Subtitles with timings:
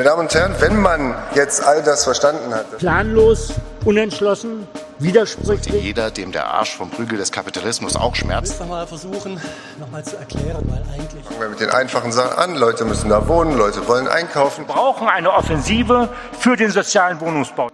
[0.00, 2.78] Meine Damen und Herren, wenn man jetzt all das verstanden hat.
[2.78, 3.52] Planlos,
[3.84, 4.66] unentschlossen,
[4.98, 5.84] widersprüchlich.
[5.84, 8.54] Jeder, dem der Arsch vom Prügel des Kapitalismus auch schmerzt.
[8.54, 9.38] Ich will mal versuchen,
[9.78, 11.22] nochmal zu erklären, weil eigentlich.
[11.22, 12.56] Fangen wir mit den einfachen Sachen an.
[12.56, 14.66] Leute müssen da wohnen, Leute wollen einkaufen.
[14.66, 17.68] Wir brauchen eine Offensive für den sozialen Wohnungsbau.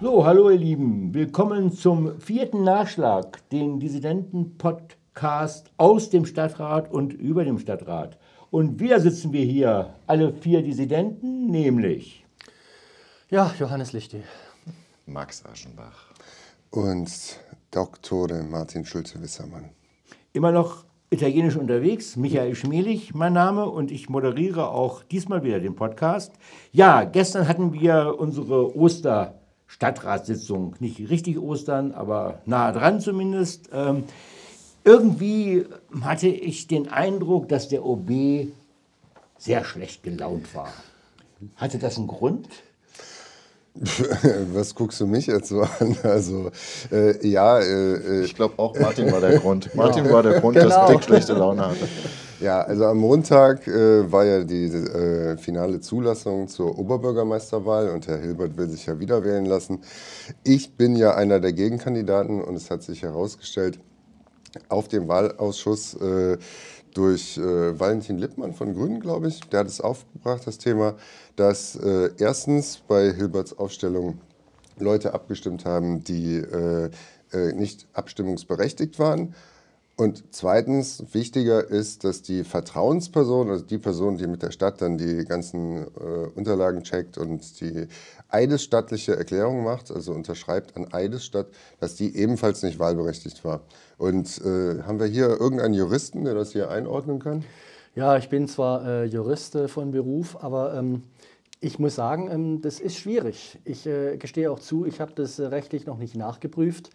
[0.00, 4.96] So, hallo ihr Lieben, willkommen zum vierten Nachschlag, den Dissidenten-Podcast
[5.76, 8.18] aus dem Stadtrat und über dem Stadtrat.
[8.50, 12.24] Und wieder sitzen wir hier, alle vier Dissidenten, nämlich
[13.30, 14.22] Ja, Johannes Lichti.
[15.06, 16.12] Max Aschenbach.
[16.70, 18.42] Und Dr.
[18.42, 19.70] Martin Schulze-Wissermann.
[20.32, 25.74] immer noch italienisch unterwegs, Michael Schmelig, mein Name, und ich moderiere auch diesmal wieder den
[25.74, 26.34] Podcast.
[26.72, 30.76] Ja, gestern hatten wir unsere Oster-Stadtratssitzung.
[30.78, 33.70] Nicht richtig Ostern, aber nahe dran zumindest.
[34.86, 35.66] Irgendwie
[36.00, 38.08] hatte ich den Eindruck, dass der OB
[39.36, 40.72] sehr schlecht gelaunt war.
[41.56, 42.48] Hatte das einen Grund?
[44.54, 45.96] Was guckst du mich jetzt so an?
[46.04, 46.50] Also,
[46.90, 49.74] äh, ja, äh, äh, Ich glaube auch Martin war der Grund.
[49.74, 50.86] Martin war der Grund, dass Genau.
[50.92, 51.86] Dick schlechte Laune hatte.
[52.40, 58.18] ja, also am Montag äh, war ja die äh, finale Zulassung zur Oberbürgermeisterwahl und Herr
[58.18, 59.80] Hilbert will sich ja wieder wählen lassen.
[60.44, 63.78] Ich bin ja einer der Gegenkandidaten und es hat sich herausgestellt,
[64.68, 66.38] auf dem Wahlausschuss äh,
[66.94, 70.94] durch äh, Valentin Lippmann von Grünen, glaube ich, der hat es aufgebracht, das Thema,
[71.36, 74.18] dass äh, erstens bei Hilberts Aufstellung
[74.78, 76.90] Leute abgestimmt haben, die äh,
[77.32, 79.34] äh, nicht abstimmungsberechtigt waren.
[79.98, 84.98] Und zweitens, wichtiger ist, dass die Vertrauensperson, also die Person, die mit der Stadt dann
[84.98, 87.86] die ganzen äh, Unterlagen checkt und die
[88.28, 91.46] eidesstattliche Erklärung macht, also unterschreibt an Eidesstadt,
[91.80, 93.62] dass die ebenfalls nicht wahlberechtigt war.
[93.96, 97.42] Und äh, haben wir hier irgendeinen Juristen, der das hier einordnen kann?
[97.94, 101.04] Ja, ich bin zwar äh, Jurist von Beruf, aber ähm,
[101.60, 103.58] ich muss sagen, ähm, das ist schwierig.
[103.64, 106.90] Ich äh, gestehe auch zu, ich habe das rechtlich noch nicht nachgeprüft.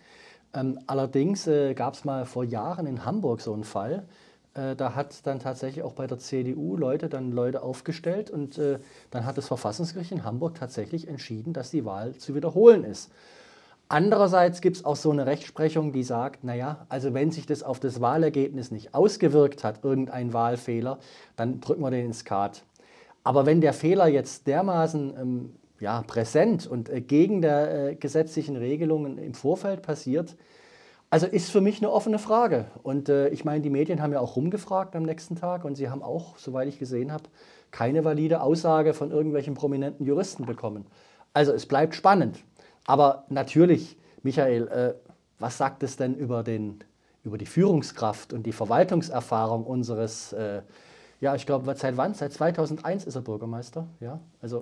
[0.53, 4.03] Ähm, allerdings äh, gab es mal vor Jahren in Hamburg so einen Fall.
[4.53, 8.79] Äh, da hat dann tatsächlich auch bei der CDU Leute dann Leute aufgestellt und äh,
[9.09, 13.11] dann hat das Verfassungsgericht in Hamburg tatsächlich entschieden, dass die Wahl zu wiederholen ist.
[13.87, 17.79] Andererseits gibt es auch so eine Rechtsprechung, die sagt, naja, also wenn sich das auf
[17.79, 20.99] das Wahlergebnis nicht ausgewirkt hat, irgendein Wahlfehler,
[21.35, 22.63] dann drücken wir den ins Skat.
[23.23, 28.55] Aber wenn der Fehler jetzt dermaßen ähm, ja, präsent und äh, gegen der äh, gesetzlichen
[28.55, 30.37] Regelungen im Vorfeld passiert,
[31.09, 32.67] also ist für mich eine offene Frage.
[32.83, 35.89] Und äh, ich meine, die Medien haben ja auch rumgefragt am nächsten Tag und sie
[35.89, 37.25] haben auch, soweit ich gesehen habe,
[37.71, 40.85] keine valide Aussage von irgendwelchen prominenten Juristen bekommen.
[41.33, 42.43] Also es bleibt spannend.
[42.85, 44.93] Aber natürlich, Michael, äh,
[45.39, 46.83] was sagt es denn über, den,
[47.23, 50.61] über die Führungskraft und die Verwaltungserfahrung unseres, äh,
[51.19, 52.13] ja, ich glaube, seit wann?
[52.13, 53.87] Seit 2001 ist er Bürgermeister.
[53.99, 54.61] Ja, also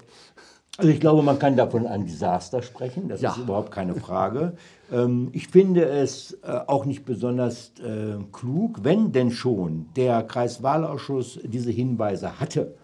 [0.78, 3.32] Also ich glaube, man kann davon ein Desaster sprechen, das Ja.
[3.32, 4.54] ist überhaupt keine Frage.
[4.92, 11.40] Ähm, ich finde es äh, auch nicht besonders äh, klug, wenn denn schon der Kreiswahlausschuss
[11.44, 12.76] diese Hinweise hatte,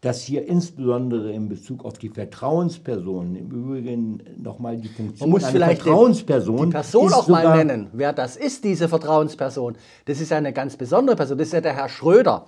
[0.00, 5.48] dass hier insbesondere in Bezug auf die Vertrauenspersonen, im Übrigen nochmal die Funktion Man muss
[5.48, 7.88] vielleicht Vertrauensperson, die Person auch mal nennen.
[7.94, 9.76] Wer das ist, diese Vertrauensperson.
[10.04, 11.38] Das ist ja eine ganz besondere Person.
[11.38, 12.44] Das ist ja der Herr Schröder.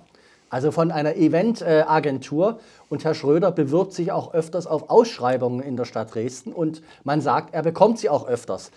[0.49, 2.59] Also von einer Eventagentur.
[2.89, 6.53] Und Herr Schröder bewirbt sich auch öfters auf Ausschreibungen in der Stadt Dresden.
[6.53, 8.71] Und man sagt, er bekommt sie auch öfters.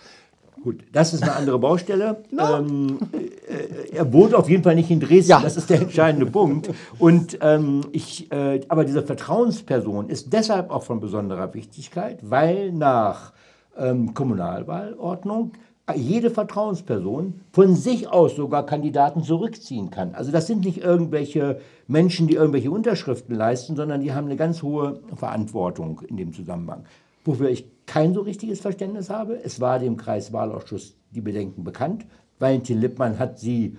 [0.63, 2.23] Gut, das ist eine andere Baustelle.
[2.41, 5.39] Ähm, äh, er wohnt auf jeden Fall nicht in Dresden, Ja.
[5.41, 6.69] das ist der entscheidende Punkt.
[6.99, 13.33] Und ähm, ich, äh, aber diese Vertrauensperson ist deshalb auch von besonderer Wichtigkeit, weil nach
[13.77, 15.51] ähm, Kommunalwahlordnung
[15.95, 20.15] jede Vertrauensperson von sich aus sogar Kandidaten zurückziehen kann.
[20.15, 24.63] Also das sind nicht irgendwelche Menschen, die irgendwelche Unterschriften leisten, sondern die haben eine ganz
[24.63, 26.85] hohe Verantwortung in dem Zusammenhang.
[27.23, 32.05] Wofür ich kein so richtiges Verständnis habe, es war dem Kreiswahlausschuss die Bedenken bekannt.
[32.39, 33.77] Valentin Lippmann hat sie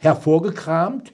[0.00, 1.12] hervorgekramt.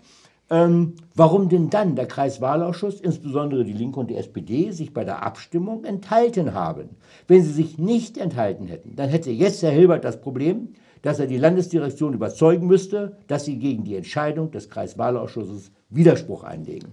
[0.53, 5.23] Ähm, warum denn dann der Kreiswahlausschuss, insbesondere die Linke und die SPD, sich bei der
[5.23, 6.97] Abstimmung enthalten haben?
[7.29, 11.27] Wenn sie sich nicht enthalten hätten, dann hätte jetzt Herr Hilbert das Problem, dass er
[11.27, 16.93] die Landesdirektion überzeugen müsste, dass sie gegen die Entscheidung des Kreiswahlausschusses Widerspruch einlegen.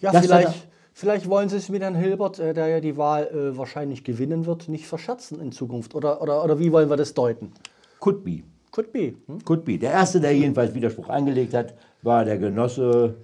[0.00, 3.26] Ja, Das vielleicht, vielleicht wollen Sie es mit Herrn Hilbert, äh, der ja die Wahl
[3.26, 5.94] äh, wahrscheinlich gewinnen wird, nicht verscherzen in Zukunft.
[5.94, 7.52] Oder, oder, oder wie wollen wir das deuten?
[8.00, 8.42] Could be.
[8.78, 9.16] Could be.
[9.26, 9.44] Hm?
[9.44, 9.76] Could be.
[9.76, 13.16] Der erste, der jedenfalls Widerspruch eingelegt hat, war der Genosse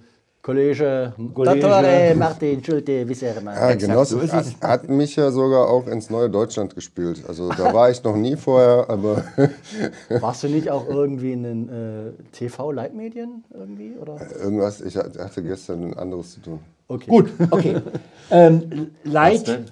[0.45, 1.59] Kollege, Kollege.
[1.59, 3.55] Dottore Martin Schulte Wissermann.
[3.55, 4.61] Ja, Genosse so ist hat, es.
[4.61, 7.23] hat mich ja sogar auch ins neue Deutschland gespült.
[7.27, 9.23] Also da war ich noch nie vorher, aber
[10.21, 13.95] Warst du nicht auch irgendwie in den äh, TV-Leitmedien irgendwie?
[13.99, 14.19] Oder?
[14.39, 16.59] irgendwas, ich hatte gestern anderes zu tun.
[16.89, 17.09] Okay.
[17.09, 17.77] Gut, okay.
[18.29, 18.91] ähm,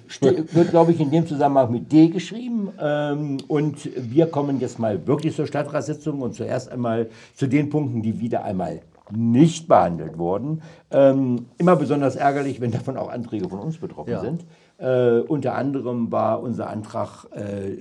[0.08, 2.70] ste- wird, glaube ich, in dem Zusammenhang mit D geschrieben.
[2.80, 8.02] Ähm, und wir kommen jetzt mal wirklich zur Stadtratssitzung und zuerst einmal zu den Punkten,
[8.02, 8.80] die wieder einmal
[9.10, 10.62] nicht behandelt wurden.
[10.90, 14.20] Ähm, immer besonders ärgerlich, wenn davon auch Anträge von uns betroffen Ja.
[14.20, 14.44] sind.
[14.78, 17.76] Äh, unter anderem war unser Antrag äh,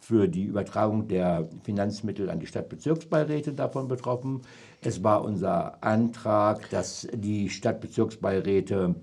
[0.00, 4.42] für die Übertragung der Finanzmittel an die Stadtbezirksbeiräte davon betroffen.
[4.82, 8.94] Es war unser Antrag, dass die Stadtbezirksbeiräte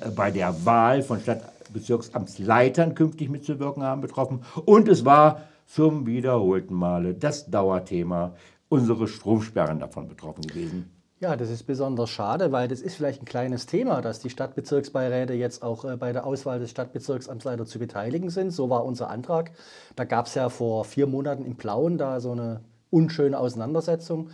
[0.00, 4.40] äh, bei der Wahl von Stadtbezirksamtsleitern künftig mitzuwirken haben betroffen.
[4.64, 8.34] Und es war zum wiederholten Male das Dauerthema
[8.68, 10.90] unsere Stromsperren davon betroffen gewesen.
[11.18, 15.32] Ja, das ist besonders schade, weil das ist vielleicht ein kleines Thema, dass die Stadtbezirksbeiräte
[15.32, 18.50] jetzt auch äh, bei der Auswahl des Stadtbezirksamtsleiter zu beteiligen sind.
[18.50, 19.52] So war unser Antrag.
[19.96, 22.60] Da gab es ja vor vier Monaten im Plauen da so eine
[22.90, 24.28] unschöne Auseinandersetzung.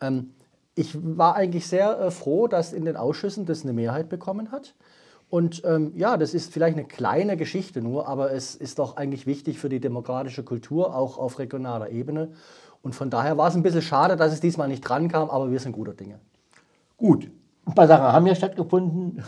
[0.00, 0.34] Ähm,
[0.74, 4.74] ich war eigentlich sehr äh, froh, dass in den Ausschüssen das eine Mehrheit bekommen hat.
[5.30, 9.26] Und ähm, ja, das ist vielleicht eine kleine Geschichte nur, aber es ist doch eigentlich
[9.26, 12.32] wichtig für die demokratische Kultur, auch auf regionaler Ebene.
[12.84, 15.58] Und von daher war es ein bisschen schade, dass es diesmal nicht drankam, aber wir
[15.58, 16.20] sind guter Dinge.
[16.98, 17.30] Gut,
[17.66, 19.24] ein paar Sachen haben ja stattgefunden.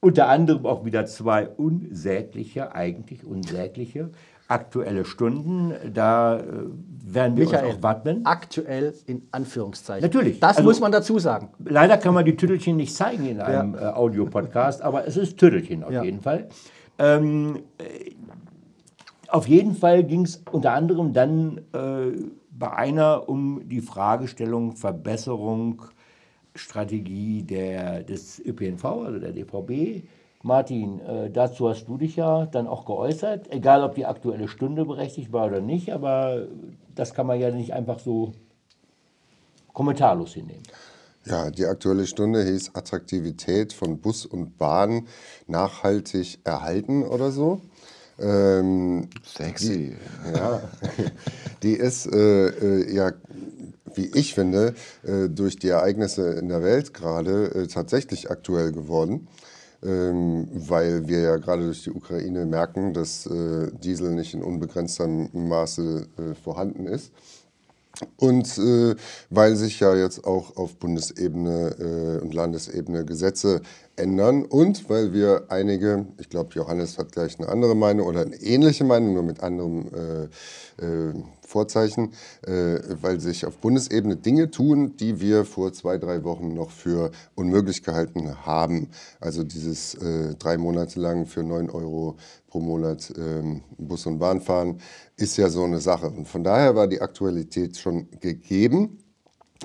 [0.00, 4.10] Unter anderem auch wieder zwei unsägliche, eigentlich unsägliche
[4.48, 5.72] aktuelle Stunden.
[5.94, 6.42] Da äh,
[7.06, 8.26] werden wir Michael, uns auch wappnen.
[8.26, 10.02] aktuell in Anführungszeichen.
[10.02, 10.40] Natürlich.
[10.40, 11.48] Das Also- muss man dazu sagen.
[11.64, 15.82] Leider kann man die Tüttelchen nicht zeigen in einem äh, Audiopodcast, aber es ist Tüttelchen
[15.84, 16.02] auf Ja.
[16.02, 16.48] jeden Fall.
[16.98, 18.12] Ähm, äh,
[19.28, 22.12] auf jeden Fall ging es unter anderem dann äh,
[22.56, 25.82] bei einer um die Fragestellung Verbesserung
[26.54, 30.06] Strategie der, des ÖPNV, also der DVB.
[30.42, 34.84] Martin, äh, dazu hast du dich ja dann auch geäußert, egal ob die aktuelle Stunde
[34.84, 36.46] berechtigt war oder nicht, aber
[36.94, 38.32] das kann man ja nicht einfach so
[39.72, 40.62] kommentarlos hinnehmen.
[41.26, 45.08] Ja, die aktuelle Stunde hieß Attraktivität von Bus und Bahn
[45.46, 47.62] nachhaltig erhalten oder so.
[48.18, 49.96] Ähm, Sexy.
[50.34, 50.60] ja,
[51.62, 53.12] die ist äh, äh, ja,
[53.94, 59.28] wie ich finde, äh, durch die Ereignisse in der Welt gerade äh, tatsächlich aktuell geworden.
[59.82, 65.28] Ähm, weil wir ja gerade durch die Ukraine merken, dass äh, Diesel nicht in unbegrenztem
[65.34, 67.12] Maße äh, vorhanden ist.
[68.16, 68.96] Und äh,
[69.30, 73.62] weil sich ja jetzt auch auf Bundesebene äh, und Landesebene Gesetze
[73.96, 78.34] ändern und weil wir einige, ich glaube, Johannes hat gleich eine andere Meinung oder eine
[78.36, 80.28] ähnliche Meinung, nur mit anderem äh,
[81.46, 82.12] Vorzeichen,
[82.42, 87.10] äh, weil sich auf Bundesebene Dinge tun, die wir vor zwei, drei Wochen noch für
[87.34, 88.88] unmöglich gehalten haben.
[89.20, 92.16] Also dieses äh, drei Monate lang für 9 Euro
[92.48, 94.78] pro Monat ähm, Bus und Bahn fahren,
[95.16, 96.08] ist ja so eine Sache.
[96.08, 99.03] Und von daher war die Aktualität schon gegeben.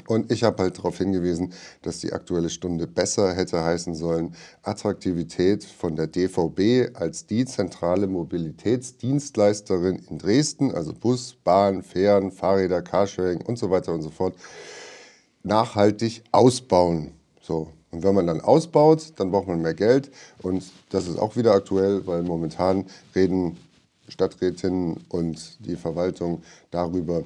[0.07, 5.63] Und ich habe halt darauf hingewiesen, dass die Aktuelle Stunde besser hätte heißen sollen, Attraktivität
[5.63, 13.41] von der DVB als die zentrale Mobilitätsdienstleisterin in Dresden, also Bus, Bahn, Fähren, Fahrräder, Carsharing
[13.41, 14.35] und so weiter und so fort,
[15.43, 17.11] nachhaltig ausbauen.
[17.41, 17.69] So.
[17.91, 20.11] Und wenn man dann ausbaut, dann braucht man mehr Geld.
[20.43, 22.85] Und das ist auch wieder aktuell, weil momentan
[23.15, 23.57] reden
[24.07, 27.23] Stadträtinnen und die Verwaltung darüber,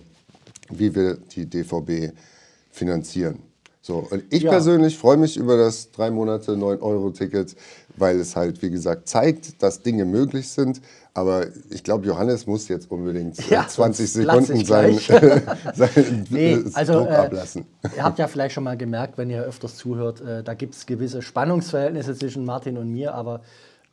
[0.70, 2.14] wie wir die DVB
[2.74, 3.40] finanzieren.
[3.82, 4.52] So, und ich Ja.
[4.52, 7.54] persönlich freue mich über das drei Monate 9-Euro-Ticket,
[7.98, 10.82] weil es halt, wie gesagt, zeigt, dass Dinge möglich sind.
[11.14, 14.98] Aber ich glaube, Johannes muss jetzt unbedingt äh, Ja, 20 sonst platz Sekunden sein,
[15.76, 17.66] sein Nee, also Druck äh, ablassen.
[17.96, 20.86] ihr habt ja vielleicht schon mal gemerkt, wenn ihr öfters zuhört, äh, da gibt es
[20.86, 23.42] gewisse Spannungsverhältnisse zwischen Martin und mir, aber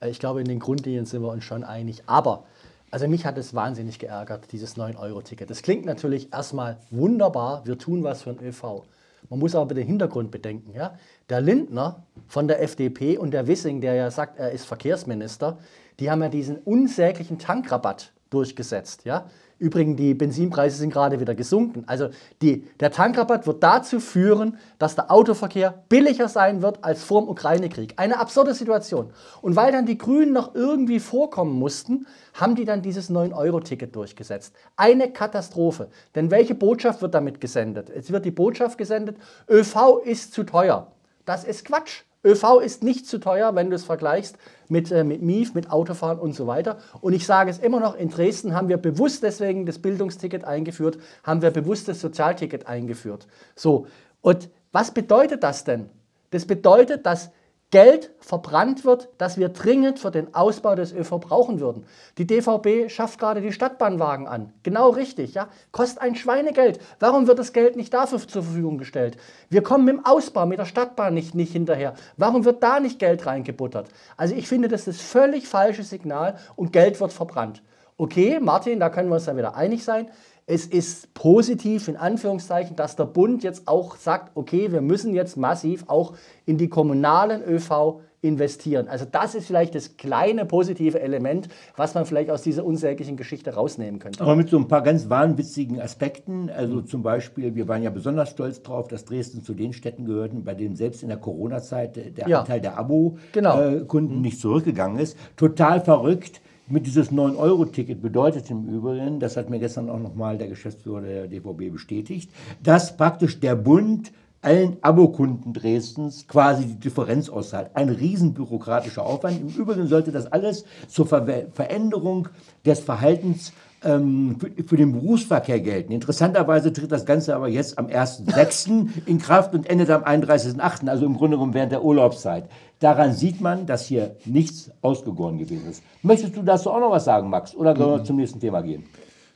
[0.01, 2.05] äh, ich glaube, in den Grundlinien sind wir uns schon einig.
[2.07, 2.45] Aber,
[2.91, 5.49] also mich hat es wahnsinnig geärgert, dieses 9-Euro-Ticket.
[5.49, 8.85] Das klingt natürlich erstmal wunderbar, wir tun was für den ÖV.
[9.29, 10.75] Man muss aber den Hintergrund bedenken.
[10.75, 10.99] Ja?
[11.29, 15.59] Der Lindner von der FDP und der Wissing, der ja sagt, er ist Verkehrsminister,
[16.01, 19.05] die haben ja diesen unsäglichen Tankrabatt durchgesetzt.
[19.05, 19.27] Ja?
[19.61, 21.85] Übrigens, die Benzinpreise sind gerade wieder gesunken.
[21.87, 22.09] Also
[22.41, 27.29] die, der Tankrabatt wird dazu führen, dass der Autoverkehr billiger sein wird als vor dem
[27.29, 27.93] Ukraine-Krieg.
[27.97, 29.13] Eine absurde Situation.
[29.43, 34.55] Und weil dann die Grünen noch irgendwie vorkommen mussten, haben die dann dieses 9-Euro-Ticket durchgesetzt.
[34.77, 35.91] Eine Katastrophe.
[36.15, 37.91] Denn welche Botschaft wird damit gesendet?
[37.91, 40.91] Es wird die Botschaft gesendet, ÖV ist zu teuer.
[41.27, 42.05] Das ist Quatsch.
[42.25, 44.37] ÖV ist nicht zu teuer, wenn du es vergleichst
[44.69, 46.79] mit, äh, mit MIF, mit Autofahren und so weiter.
[47.01, 50.99] Und ich sage es immer noch, in Dresden haben wir bewusst deswegen das Bildungsticket eingeführt,
[51.25, 53.27] haben wir bewusst das Sozialticket eingeführt.
[53.57, 53.87] So,
[54.21, 55.89] und was bedeutet das denn?
[56.31, 57.31] Das bedeutet, dass
[57.71, 61.87] Geld verbrannt wird, das wir dringend für den Ausbau des ÖV brauchen würden.
[62.19, 64.53] Die DVB schafft gerade die Stadtbahnwagen an.
[64.65, 65.49] Genau richtig, ja.
[65.71, 66.81] Kostet ein Schweinegeld.
[66.99, 69.17] Warum wird das Geld nicht dafür zur Verfügung gestellt?
[69.51, 71.95] Wir kommen mit dem Ausbau, mit der Stadtbahn nicht, nicht hinterher.
[72.17, 73.89] Warum wird da nicht Geld reingebuttert?
[74.17, 77.63] Also ich finde, das ist das völlig falsche Signal und Geld wird verbrannt.
[77.97, 80.09] Okay, Martin, da können wir uns dann wieder einig sein.
[80.53, 85.37] Es ist positiv, in Anführungszeichen, dass der Bund jetzt auch sagt, okay, wir müssen jetzt
[85.37, 86.15] massiv auch
[86.45, 88.89] in die kommunalen ÖV investieren.
[88.89, 93.55] Also das ist vielleicht das kleine positive Element, was man vielleicht aus dieser unsäglichen Geschichte
[93.55, 94.21] rausnehmen könnte.
[94.25, 96.51] Aber mit so ein paar ganz wahnwitzigen Aspekten.
[96.51, 100.43] Also zum Beispiel, wir waren ja besonders stolz drauf, dass Dresden zu den Städten gehörten,
[100.43, 102.41] bei denen selbst in der Corona-Zeit der Ja.
[102.41, 104.21] Anteil der Abo-Kunden Genau.
[104.21, 105.17] nicht zurückgegangen ist.
[105.37, 106.41] Total verrückt.
[106.73, 111.27] Mit dieses 9-Euro-Ticket bedeutet im Übrigen, das hat mir gestern auch nochmal der Geschäftsführer der
[111.27, 112.31] DVB bestätigt,
[112.63, 117.71] dass praktisch der Bund allen Abokunden Dresdens quasi die Differenz auszahlt.
[117.75, 119.41] Ein riesen bürokratischer Aufwand.
[119.41, 122.29] Im Übrigen sollte das alles zur Ver Veränderung
[122.65, 125.93] des Verhaltens ähm, für, für den Berufsverkehr gelten.
[125.93, 128.89] Interessanterweise tritt das Ganze aber jetzt am 1.6.
[129.07, 132.49] in Kraft und endet am 31.8., also im Grunde genommen während der Urlaubszeit.
[132.81, 135.83] Daran sieht man, dass hier nichts ausgegoren gewesen ist.
[136.03, 137.55] Möchtest du dazu auch noch was sagen, Max?
[137.55, 138.85] Oder können wir zum nächsten Thema gehen?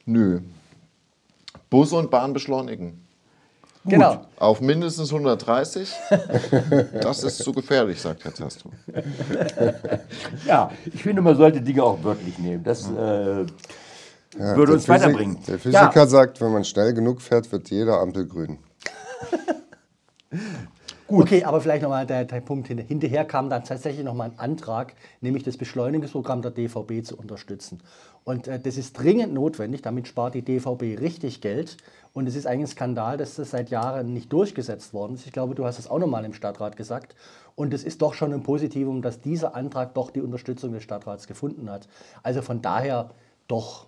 [0.07, 0.41] Nö.
[1.71, 3.05] Bus und Bahn beschleunigen.
[3.87, 4.25] Genau.
[4.39, 5.93] Auf mindestens 130.
[7.03, 8.71] Das ist zu gefährlich, sagt Herr Tasto.
[10.47, 12.65] Ja, ich finde, man sollte Dinge auch wörtlich nehmen.
[12.65, 13.45] Das äh,
[14.39, 15.39] Ja, würde der uns Physik- weiterbringen.
[15.47, 16.07] Der Physiker Ja.
[16.07, 18.59] sagt, wenn man schnell genug fährt, wird jede Ampel grün.
[21.07, 24.95] Okay, aber vielleicht nochmal der, der Punkt hin- hinterher kam dann tatsächlich nochmal ein Antrag,
[25.21, 27.83] nämlich das Beschleunigungsprogramm der DVB zu unterstützen.
[28.25, 31.77] Und äh, das ist dringend notwendig, damit spart die DVB richtig Geld.
[32.15, 35.27] Und es ist eigentlich ein Skandal, dass das seit Jahren nicht durchgesetzt worden ist.
[35.27, 37.15] Ich glaube, du hast es auch nochmal im Stadtrat gesagt.
[37.55, 41.27] Und es ist doch schon ein Positivum, dass dieser Antrag doch die Unterstützung des Stadtrats
[41.27, 41.87] gefunden hat.
[42.23, 43.11] Also von daher
[43.47, 43.87] doch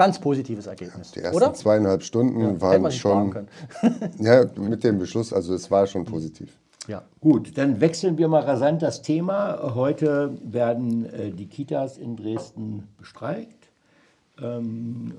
[0.00, 1.10] ganz positives Ergebnis.
[1.12, 1.52] Die ersten oder?
[1.52, 3.30] zweieinhalb Stunden Hätte waren schon.
[3.32, 3.48] können.
[4.18, 6.56] Ja, mit dem Beschluss, also es war schon positiv.
[6.88, 7.02] Ja.
[7.20, 9.74] Gut, dann wechseln wir mal rasant das Thema.
[9.74, 13.68] Heute werden äh, die Kitas in Dresden bestreikt.
[14.40, 15.12] Ähm,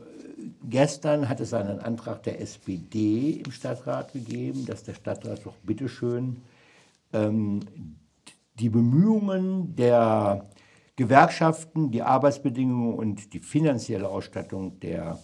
[0.68, 6.38] gestern hat es einen Antrag der SPD im Stadtrat gegeben, dass der Stadtrat doch bitteschön
[7.14, 7.60] ähm,
[8.60, 10.50] die Bemühungen der
[11.06, 15.18] Gewerkschaften, die Arbeitsbedingungen und die finanzielle Ausstattung der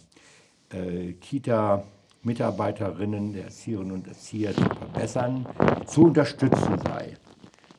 [0.73, 5.45] äh, Kita-Mitarbeiterinnen, der Erzieherinnen und Erzieher zu verbessern,
[5.85, 7.15] zu unterstützen sei.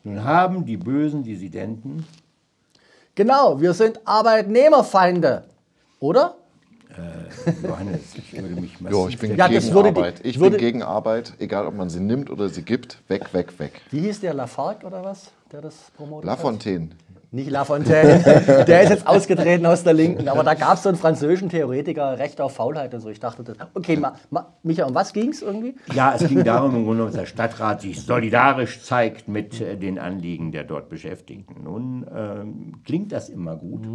[0.04, 2.06] Nun haben die bösen Dissidenten,
[3.16, 5.42] Genau, wir sind Arbeitnehmerfeinde.
[5.98, 6.36] Oder?
[7.64, 10.20] Johannes, ich würde mich massiv Ja, ich bin Ja, das gegen würde die- Arbeit.
[10.24, 13.02] Ich würde- bin gegen Arbeit, egal ob man sie nimmt oder sie gibt.
[13.08, 13.80] Weg, weg, weg.
[13.90, 16.38] Wie hieß der Lafargue oder was, der das promotet hat?
[17.30, 18.64] Nicht Lafontaine.
[18.66, 20.28] der ist jetzt ausgetreten aus der Linken.
[20.28, 23.10] Aber da gab es so einen französischen Theoretiker, Recht auf Faulheit und so.
[23.10, 25.74] Ich dachte, das, okay, ma, ma, Micha, um was ging es irgendwie?
[25.92, 29.98] Ja, es ging darum, im Grunde, dass der Stadtrat sich solidarisch zeigt mit äh, den
[29.98, 31.64] Anliegen der dort Beschäftigten.
[31.64, 33.86] Nun ähm, klingt das immer gut,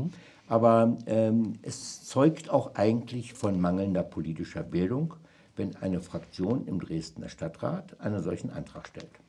[0.48, 5.16] aber ähm, es zeugt auch eigentlich von mangelnder politischer Bildung,
[5.56, 9.23] wenn eine Fraktion im Dresdner Stadtrat einen solchen Antrag stellt.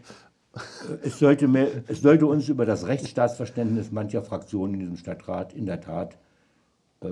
[1.02, 5.64] Es sollte, mehr, es sollte uns über das Rechtsstaatsverständnis mancher Fraktionen in diesem Stadtrat in
[5.64, 6.18] der Tat
[7.00, 7.08] äh,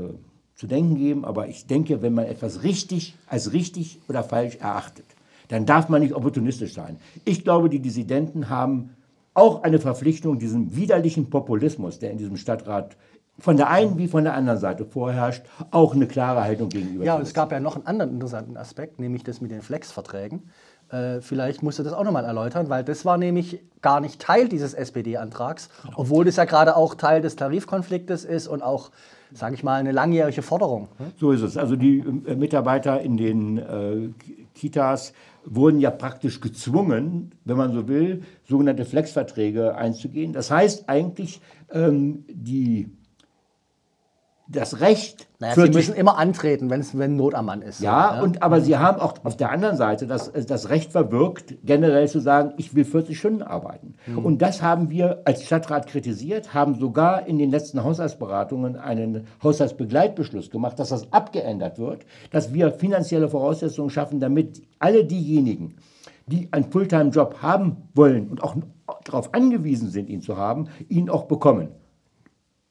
[0.54, 1.24] zu denken geben.
[1.24, 5.06] Aber ich denke, wenn man etwas richtig als richtig oder falsch erachtet,
[5.52, 6.96] dann darf man nicht opportunistisch sein.
[7.26, 8.96] Ich glaube, die Dissidenten haben
[9.34, 12.96] auch eine Verpflichtung, diesem widerlichen Populismus, der in diesem Stadtrat
[13.38, 17.04] von der einen wie von der anderen Seite vorherrscht, auch eine klare Haltung gegenüber.
[17.04, 20.50] ja, und es gab ja noch einen anderen interessanten Aspekt, nämlich das mit den Flex-Verträgen.
[20.90, 24.48] Äh, vielleicht musst du das auch nochmal erläutern, weil das war nämlich gar nicht Teil
[24.48, 28.90] dieses SPD-Antrags, obwohl das ja gerade auch Teil des Tarifkonfliktes ist und auch,
[29.32, 30.88] sage ich mal, eine langjährige Forderung.
[31.18, 31.56] So ist es.
[31.56, 34.10] Also die äh, Mitarbeiter in den äh,
[34.54, 35.12] Kitas
[35.44, 40.32] wurden ja praktisch gezwungen, wenn man so will, sogenannte Flexverträge einzugehen.
[40.32, 41.40] Das heißt eigentlich,
[41.70, 42.90] ähm, die,
[44.48, 47.80] das Recht Naja, für sie müssen immer antreten, wenn es wenn Not am Mann ist.
[47.80, 51.54] ja, So, und aber sie haben auch auf der anderen Seite das, das Recht verwirkt,
[51.64, 53.94] generell zu sagen, ich will 40 Stunden arbeiten.
[54.16, 60.50] Und das haben wir als Stadtrat kritisiert, haben sogar in den letzten Haushaltsberatungen einen Haushaltsbegleitbeschluss
[60.50, 65.76] gemacht, dass das abgeändert wird, dass wir finanzielle Voraussetzungen schaffen, damit alle diejenigen,
[66.26, 68.56] die einen Fulltime-Job haben wollen und auch
[69.04, 71.68] darauf angewiesen sind, ihn zu haben, ihn auch bekommen.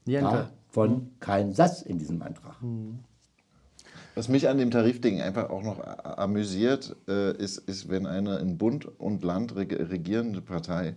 [0.06, 0.50] Niente.
[0.72, 2.56] Davon kein Satz in diesem Antrag.
[4.16, 8.58] Was mich an dem Tarifding einfach auch noch amüsiert, äh, ist, ist, wenn eine in
[8.58, 10.96] Bund und Land reg regierende Partei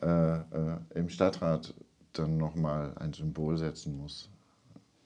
[0.00, 0.42] äh, äh,
[0.94, 1.74] im Stadtrat
[2.14, 4.30] dann nochmal ein Symbol setzen muss.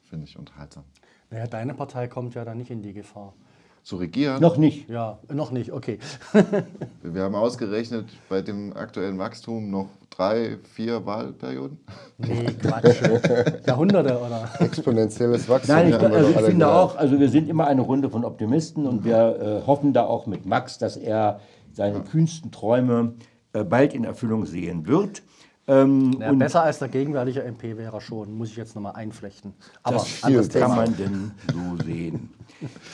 [0.04, 0.84] Finde ich unterhaltsam.
[1.30, 3.34] Naja, deine Partei kommt ja da nicht in die Gefahr.
[3.84, 4.88] Zu regieren, Noch nicht.
[4.88, 5.98] Ja, noch nicht, okay.
[7.02, 11.78] wir haben ausgerechnet, bei dem aktuellen Wachstum noch drei, vier Wahlperioden.
[12.16, 13.02] Nee, Quatsch.
[13.66, 14.48] Jahrhunderte, oder?
[14.58, 15.74] Exponentielles Wachstum.
[15.74, 16.64] Nein, ich, also ich finde gelernt.
[16.64, 20.26] auch, also wir sind immer eine Runde von Optimisten und wir äh, hoffen da auch
[20.26, 23.16] mit Max, dass er seine kühnsten Träume
[23.52, 25.22] äh, bald in Erfüllung sehen wird.
[25.66, 28.94] Ähm, Ja, und besser als der gegenwärtige MP wäre er schon, muss ich jetzt nochmal
[28.96, 29.54] einflechten.
[29.82, 30.76] Aber das anderes kann Thema.
[30.76, 32.30] man denn so sehen.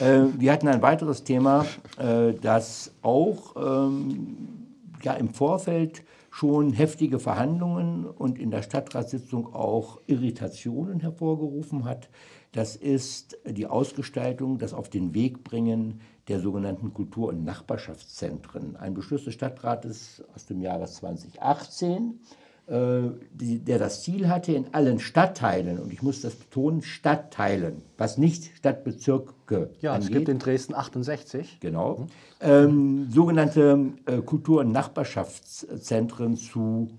[0.01, 1.66] äh, wir hatten ein weiteres Thema,
[1.99, 4.66] äh, das auch ähm,
[5.03, 12.09] ja, im Vorfeld schon heftige Verhandlungen und in der Stadtratssitzung auch Irritationen hervorgerufen hat.
[12.53, 18.77] Das ist die Ausgestaltung, das auf den Weg bringen der sogenannten Kultur- und Nachbarschaftszentren.
[18.77, 22.39] Ein Beschluss des Stadtrates aus dem Jahre 2018 äh,
[22.71, 28.17] die, der das Ziel hatte, in allen Stadtteilen, und ich muss das betonen, Stadtteilen, was
[28.17, 31.59] nicht Stadtbezirke Ja, es angeht, gibt in Dresden 68.
[31.59, 32.07] genau,
[32.41, 36.91] ähm, sogenannte äh, Kultur- und Nachbarschaftszentren zu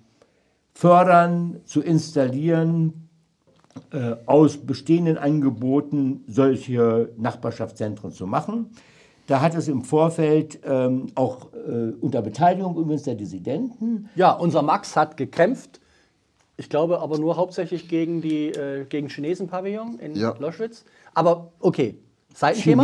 [0.73, 3.07] fördern, zu installieren,
[3.91, 8.71] äh, aus bestehenden Angeboten solche Nachbarschaftszentren zu machen.
[9.31, 14.61] Da hat es im Vorfeld ähm, auch äh, unter Beteiligung übrigens der Dissidenten Ja, unser
[14.61, 15.79] Max hat gekämpft.
[16.57, 20.35] Ich glaube aber nur hauptsächlich gegen die äh, gegen Chinesen-Pavillon in Ja.
[20.37, 20.83] Loschwitz.
[21.13, 21.97] Aber okay,
[22.33, 22.83] Seitenthema.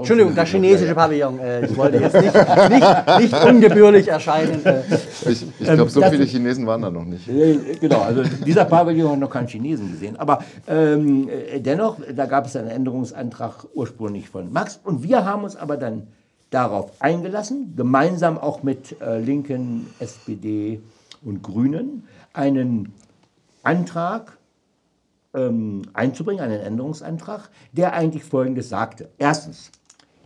[0.00, 0.34] Entschuldigung, schön.
[0.34, 1.38] der chinesische Pavillon.
[1.38, 2.34] Äh, ich wollte jetzt nicht,
[2.70, 4.64] nicht, nicht ungebührlich erscheinen.
[4.64, 4.82] Äh,
[5.28, 7.28] Ich, ich glaube, so das- viele Chinesen waren da noch nicht.
[7.28, 10.16] Äh, Genau, also dieser Pavillon hat noch keinen Chinesen gesehen.
[10.16, 14.80] Aber ähm, äh, dennoch, da gab es einen Änderungsantrag ursprünglich von Max.
[14.84, 16.06] Und wir haben uns aber dann
[16.50, 20.80] darauf eingelassen, gemeinsam auch mit äh, Linken, SPD
[21.24, 22.92] und Grünen, einen
[23.62, 24.36] Antrag
[25.34, 29.08] ähm, einzubringen, einen Änderungsantrag, der eigentlich Folgendes sagte.
[29.18, 29.70] Erstens,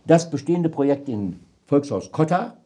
[0.05, 2.57] das bestehende Projekt in Volkshaus Kotta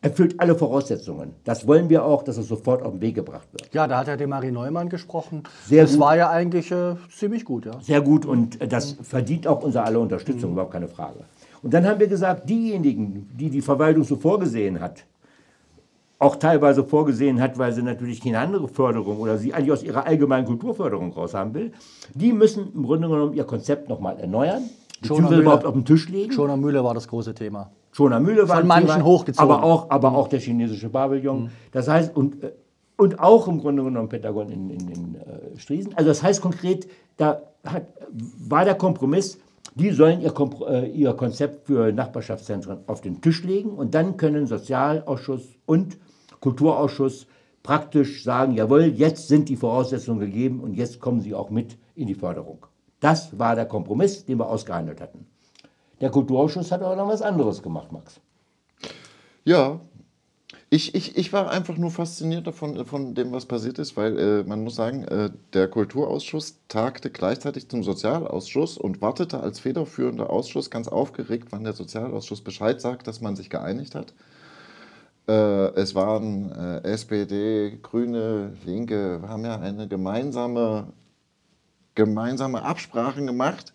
[0.00, 1.34] erfüllt alle Voraussetzungen.
[1.44, 3.72] Das wollen wir auch, dass es sofort auf den Weg gebracht wird.
[3.74, 5.42] ja, da hat ja die Marie Neumann gesprochen.
[5.66, 6.00] Sehr das gut.
[6.00, 7.80] war ja eigentlich äh, ziemlich gut, ja.
[7.80, 11.24] Sehr gut und äh, das verdient auch unsere aller Unterstützung, überhaupt keine Frage.
[11.62, 15.04] Und dann haben wir gesagt, diejenigen, die die Verwaltung so vorgesehen hat,
[16.18, 20.06] auch teilweise vorgesehen hat, weil sie natürlich keine andere Förderung oder sie eigentlich aus ihrer
[20.06, 21.72] allgemeinen Kulturförderung raus haben will,
[22.14, 24.62] die müssen im Grunde genommen ihr Konzept nochmal erneuern,
[25.00, 25.42] beziehungsweise Mühle.
[25.42, 26.32] überhaupt auf den Tisch legen.
[26.32, 27.70] Schoner Mühle war das große Thema.
[27.92, 29.50] Schoner Mühle war Von manchen Thema, hochgezogen.
[29.50, 31.50] Aber auch, aber auch der chinesische Pavillon.
[31.70, 32.52] Das heißt, und, äh,
[32.96, 35.94] und auch im Grunde genommen Pentagon in, in, in äh, Striesen.
[35.94, 37.86] Also das heißt konkret, da hat,
[38.48, 39.38] war der Kompromiss,
[39.76, 44.16] die sollen ihr, Kompro- äh, ihr Konzept für Nachbarschaftszentren auf den Tisch legen und dann
[44.16, 45.96] können Sozialausschuss und
[46.40, 47.26] Kulturausschuss
[47.62, 52.06] praktisch sagen, jawohl, jetzt sind die Voraussetzungen gegeben und jetzt kommen sie auch mit in
[52.06, 52.66] die Förderung.
[53.00, 55.26] Das war der Kompromiss, den wir ausgehandelt hatten.
[56.00, 58.20] Der Kulturausschuss hat aber noch was anderes gemacht, Max.
[59.44, 59.80] Ja,
[60.70, 64.44] Ich, ich, ich war einfach nur fasziniert davon, von dem, was passiert ist, weil äh,
[64.44, 70.68] man muss sagen, äh, der Kulturausschuss tagte gleichzeitig zum Sozialausschuss und wartete als federführender Ausschuss
[70.70, 74.12] ganz aufgeregt, wann der Sozialausschuss Bescheid sagt, dass man sich geeinigt hat.
[75.28, 80.92] Äh, es waren äh, SPD, Grüne, Linke, wir haben ja eine gemeinsame,
[81.94, 83.74] gemeinsame Absprachen gemacht,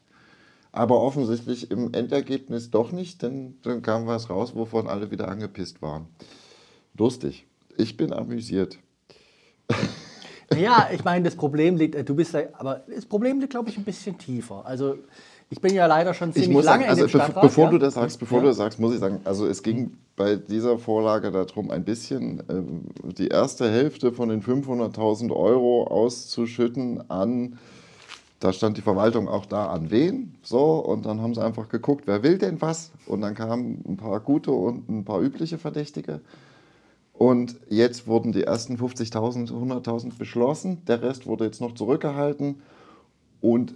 [0.71, 5.81] aber offensichtlich im Endergebnis doch nicht, denn dann kam was raus, wovon alle wieder angepisst
[5.83, 6.07] waren.
[6.97, 7.45] Lustig.
[7.77, 8.79] Ich bin amüsiert.
[10.55, 13.69] Ja, ich meine, das Problem liegt, äh, du bist da, aber das Problem liegt, glaube
[13.69, 14.65] ich, ein bisschen tiefer.
[14.65, 14.97] Also
[15.53, 17.41] ich bin ja leider schon ziemlich Ich muss lange sagen, also in dem Stadtrat.
[17.43, 17.69] bevor ja?
[17.71, 18.41] du das sagst, bevor Ja.
[18.43, 22.43] du das sagst, muss ich sagen, also es ging bei dieser Vorlage darum, ein bisschen
[22.49, 22.81] ähm,
[23.17, 27.57] die erste Hälfte von den 500.000 Euro auszuschütten an,
[28.39, 32.03] da stand die Verwaltung auch da, an wen, so, und dann haben sie einfach geguckt,
[32.07, 36.19] wer will denn was, und dann kamen ein paar gute und ein paar übliche Verdächtige.
[37.13, 42.61] Und jetzt wurden die ersten 50.000, 100.000 beschlossen, der Rest wurde jetzt noch zurückgehalten.
[43.39, 43.75] Und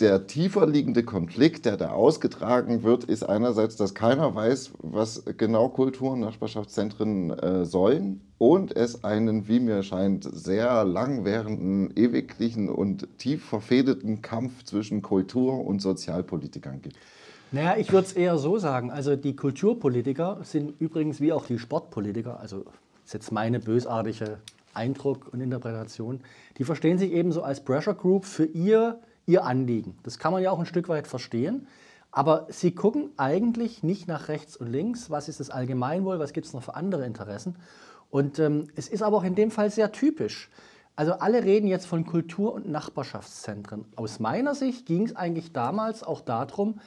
[0.00, 5.68] der tiefer liegende Konflikt, der da ausgetragen wird, ist einerseits, dass keiner weiß, was genau
[5.68, 13.06] Kultur- und Nachbarschaftszentren äh, sollen und es einen, wie mir scheint, sehr langwährenden, ewiglichen und
[13.18, 16.96] tief verfehdeten Kampf zwischen Kultur- und Sozialpolitikern gibt.
[17.52, 18.90] Naja, ich würde es eher so sagen.
[18.90, 22.64] Also die Kulturpolitiker sind übrigens wie auch die Sportpolitiker, also
[23.04, 24.38] ist jetzt meine bösartige
[24.72, 26.20] Eindruck und Interpretation,
[26.58, 29.96] die verstehen sich eben so als Pressure Group für ihr, ihr Anliegen.
[30.02, 31.66] Das kann man ja auch ein Stück weit verstehen.
[32.12, 36.46] Aber sie gucken eigentlich nicht nach rechts und links, was ist das Allgemeinwohl, was gibt
[36.46, 37.54] es noch für andere Interessen.
[38.10, 40.50] Und ähm, es ist aber auch in dem Fall sehr typisch.
[40.96, 43.84] Also alle reden jetzt von Kultur- und Nachbarschaftszentren.
[43.94, 46.80] Aus meiner Sicht ging es eigentlich damals auch darum,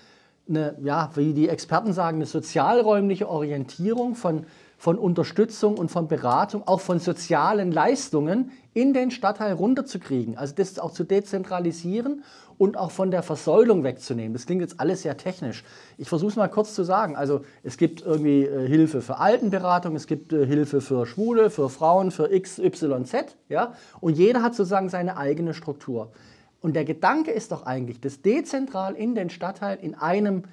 [0.48, 4.46] eine, ja, wie die Experten sagen, eine sozialräumliche Orientierung von,
[4.84, 10.38] von Unterstützung und von Beratung, auch von sozialen Leistungen in den Stadtteil runterzukriegen.
[10.38, 12.26] Also das auch zu dezentralisieren
[12.58, 14.34] und auch von der Versäulung wegzunehmen.
[14.34, 15.64] Das klingt jetzt alles sehr technisch.
[15.98, 17.16] Ich versuche es mal kurz zu sagen.
[17.16, 21.70] Also es gibt irgendwie äh, Hilfe für Altenberatung, es gibt äh, Hilfe für Schwule, für
[21.70, 23.38] Frauen, für X, Y, Z.
[23.48, 23.76] Ja?
[24.02, 26.12] Und jeder hat sozusagen seine eigene Struktur.
[26.60, 30.44] Und der Gedanke ist doch eigentlich, das dezentral in den Stadtteil in einem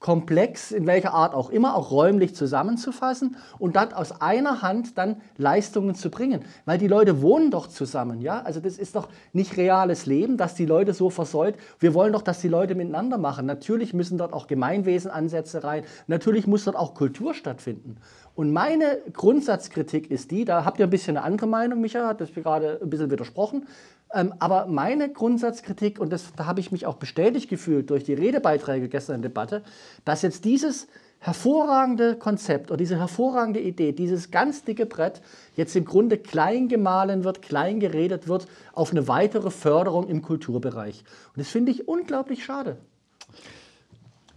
[0.00, 5.20] Komplex, in welcher Art auch immer, auch räumlich zusammenzufassen und dann aus einer Hand dann
[5.36, 6.40] Leistungen zu bringen.
[6.64, 8.40] Weil die Leute wohnen doch zusammen, ja?
[8.40, 11.56] Also das ist doch nicht reales Leben, dass die Leute so versäult.
[11.78, 13.44] Wir wollen doch, dass die Leute miteinander machen.
[13.44, 15.84] Natürlich müssen dort auch Gemeinwesenansätze rein.
[16.06, 17.96] Natürlich muss dort auch Kultur stattfinden.
[18.34, 22.22] Und meine Grundsatzkritik ist die, da habt ihr ein bisschen eine andere Meinung, Micha, hat
[22.22, 23.66] das gerade ein bisschen widersprochen.
[24.12, 28.14] Ähm, aber meine Grundsatzkritik, und das, da habe ich mich auch bestätigt gefühlt durch die
[28.14, 29.62] Redebeiträge gestern in der Debatte,
[30.04, 30.88] dass jetzt dieses
[31.20, 35.20] hervorragende Konzept oder diese hervorragende Idee, dieses ganz dicke Brett
[35.54, 41.04] jetzt im Grunde klein gemahlen wird, klein geredet wird auf eine weitere Förderung im Kulturbereich.
[41.28, 42.78] Und das finde ich unglaublich schade.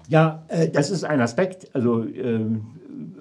[0.09, 1.73] Ja, äh, das ist ein Aspekt.
[1.73, 2.65] Also ähm,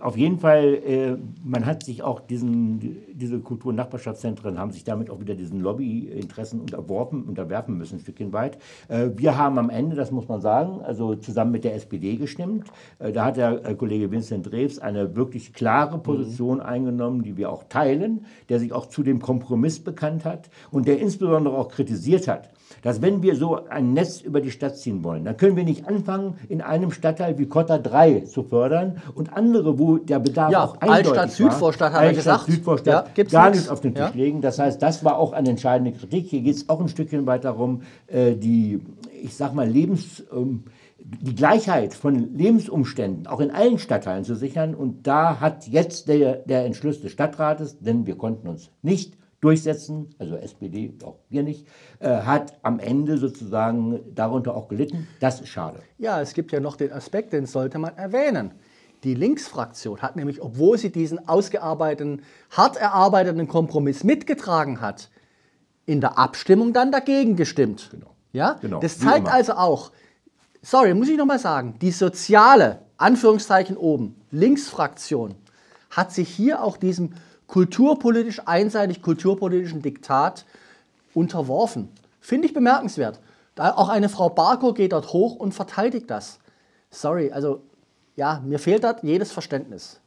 [0.01, 4.85] auf jeden Fall, äh, man hat sich auch diesen, diese Kultur- und Nachbarschaftszentren haben sich
[4.85, 8.59] damit auch wieder diesen Lobbyinteressen unterworfen, unterwerfen müssen, ein Stückchen weit.
[8.89, 12.67] Äh, wir haben am Ende, das muss man sagen, also zusammen mit der SPD gestimmt.
[12.99, 17.51] Äh, da hat der äh, Kollege Vincent Drews eine wirklich klare Position eingenommen, die wir
[17.51, 22.29] auch teilen, der sich auch zu dem Kompromiss bekannt hat und der insbesondere auch kritisiert
[22.29, 22.51] hat,
[22.83, 25.87] dass wenn wir so ein Netz über die Stadt ziehen wollen, dann können wir nicht
[25.87, 30.65] anfangen, in einem Stadtteil wie Kotter 3 zu fördern und andere, wo der Bedarf Ja,
[30.65, 32.51] auch eindeutig Altstadt, war, Südvorstadt, haben wir Altstadt, gesagt.
[32.53, 33.59] Südvorstadt, Ja, gar nix.
[33.63, 34.13] nicht auf den Tisch Ja.
[34.15, 34.41] legen.
[34.41, 36.27] Das heißt, das war auch eine entscheidende Kritik.
[36.29, 38.81] Hier geht es auch ein Stückchen weit darum, äh, die,
[39.23, 40.23] ich sag mal, Lebens...
[40.35, 40.65] ähm,
[41.05, 44.73] die Gleichheit von Lebensumständen auch in allen Stadtteilen zu sichern.
[44.75, 50.15] Und da hat jetzt der, der Entschluss des Stadtrates, denn wir konnten uns nicht durchsetzen,
[50.19, 51.67] also SPD, auch wir nicht,
[51.99, 55.09] äh, hat am Ende sozusagen darunter auch gelitten.
[55.21, 55.81] Das ist schade.
[55.99, 58.53] Ja, es gibt ja noch den Aspekt, den sollte man erwähnen.
[59.03, 65.11] Die Linksfraktion hat nämlich, obwohl sie diesen ausgearbeiteten, hart erarbeiteten Kompromiss mitgetragen hat,
[65.87, 67.91] in der Abstimmung dann dagegen gestimmt.
[68.33, 68.59] Ja?
[68.61, 69.91] Genau, Das zeigt also auch,
[70.63, 75.35] sorry, muss ich nochmal sagen, die soziale, Anführungszeichen oben, Linksfraktion
[75.91, 77.15] hat sich hier auch diesem
[77.53, 80.47] kulturpolitisch einseitig kulturpolitischen Diktat
[81.13, 81.91] unterworfen.
[82.19, 83.21] Finde ich bemerkenswert.
[83.55, 86.39] Da auch eine Frau Barko geht dort hoch und verteidigt das.
[86.91, 87.61] Sorry, also
[88.17, 90.01] ja, mir fehlt dort jedes Verständnis.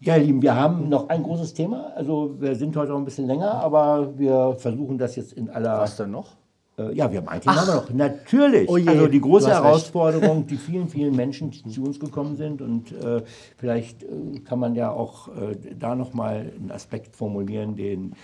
[0.00, 1.92] Ja, ihr Lieben, wir haben noch ein großes Thema.
[1.94, 5.78] Also wir sind heute noch ein bisschen länger, aber wir versuchen das jetzt in aller
[5.78, 6.39] Was denn noch?
[6.80, 7.90] Äh, ja, wir haben ein Thema haben wir noch.
[7.90, 8.68] Natürlich.
[8.68, 9.50] Oh also die große.
[9.50, 12.62] Herausforderung, die vielen, vielen Menschen, die zu uns gekommen sind.
[12.62, 13.22] Und äh,
[13.56, 14.06] vielleicht äh,
[14.44, 18.14] kann man ja auch äh, da nochmal einen Aspekt formulieren, den,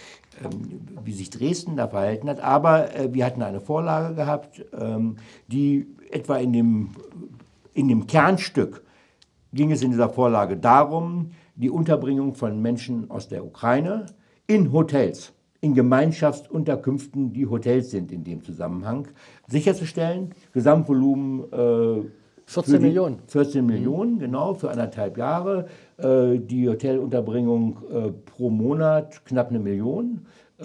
[0.44, 2.40] ähm, wie sich Dresden da verhalten hat.
[2.40, 5.16] Aber äh, wir hatten eine Vorlage gehabt, ähm,
[5.48, 6.90] die etwa in dem,
[7.74, 8.82] in dem Kernstück
[9.52, 14.06] ging es in dieser Vorlage darum, die Unterbringung von Menschen aus der Ukraine
[14.46, 19.08] in Hotels, in Gemeinschaftsunterkünften, die Hotels sind in dem Zusammenhang,
[19.48, 20.30] sicherzustellen.
[20.52, 22.08] Gesamtvolumen äh,
[22.46, 23.18] 14 für die- Millionen.
[23.26, 25.66] 14 Millionen, genau, für anderthalb Jahre.
[25.98, 30.26] Äh, die Hotelunterbringung äh, pro Monat knapp eine Million
[30.58, 30.62] äh,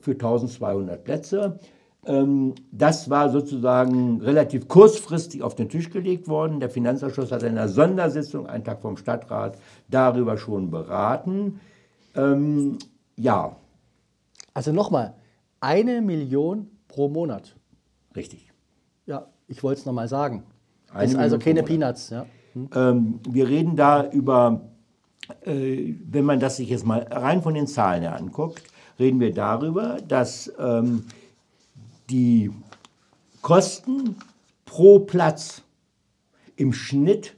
[0.00, 1.58] für 1200 Plätze.
[2.06, 6.60] Ähm, das war sozusagen relativ kurzfristig auf den Tisch gelegt worden.
[6.60, 11.60] Der Finanzausschuss hat in einer Sondersitzung, einen Tag vom Stadtrat, darüber schon beraten.
[12.14, 12.78] Ähm,
[13.16, 13.56] ja,
[14.54, 15.14] Also nochmal,
[15.60, 17.56] eine Million pro Monat.
[18.14, 18.50] richtig.
[19.06, 20.44] Ja, ich wollte es nochmal sagen.
[20.92, 21.62] Eine ist also keine.
[21.62, 22.10] Peanuts.
[22.10, 22.26] Ja.
[22.74, 24.62] Ähm, wir reden da über,
[25.42, 28.62] äh, wenn man das sich jetzt mal rein von den Zahlen her anguckt,
[28.98, 31.04] reden wir darüber, dass ähm,
[32.08, 32.50] die
[33.42, 34.16] Kosten
[34.64, 35.62] pro Platz
[36.56, 37.36] im Schnitt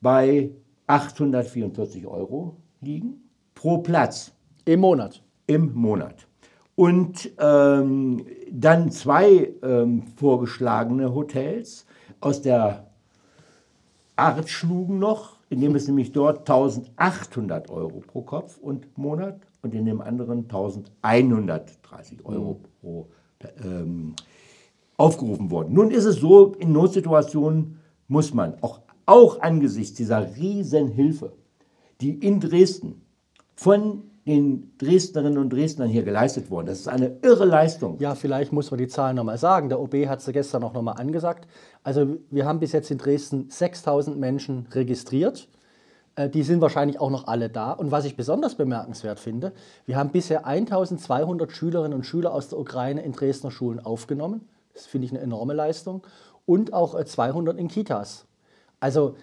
[0.00, 0.50] bei
[0.86, 3.28] 844 Euro liegen.
[3.54, 4.32] Pro Platz
[4.64, 5.22] Im Monat.
[5.46, 6.26] Im Monat.
[6.74, 11.86] Und ähm, dann zwei ähm, vorgeschlagene Hotels
[12.20, 12.86] aus der
[14.16, 19.84] Art schlugen noch, indem es nämlich dort 1800 Euro pro Kopf und Monat und in
[19.84, 23.08] dem anderen 1130 Euro pro
[23.62, 24.14] ähm,
[24.96, 25.74] aufgerufen wurden.
[25.74, 31.32] Nun ist es so, in Notsituationen muss man auch, auch angesichts dieser Riesenhilfe,
[32.00, 33.02] die in Dresden
[33.54, 36.66] von den Dresdnerinnen und Dresdnern hier geleistet worden.
[36.66, 37.98] Das ist eine irre Leistung.
[37.98, 39.68] Ja, vielleicht muss man die Zahlen nochmal sagen.
[39.68, 41.48] Der OB hat sie gestern auch nochmal angesagt.
[41.82, 45.48] Also wir haben bis jetzt in Dresden 6000 Menschen registriert.
[46.14, 47.72] Äh, Die sind wahrscheinlich auch noch alle da.
[47.72, 49.52] Und was ich besonders bemerkenswert finde,
[49.86, 54.42] wir haben bisher 1200 Schülerinnen und Schüler aus der Ukraine in Dresdner Schulen aufgenommen.
[54.72, 56.06] Das finde ich eine enorme Leistung.
[56.46, 58.26] Und auch äh, 200 in Kitas.
[58.78, 59.16] Also